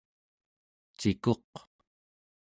cikuq² 0.99 1.51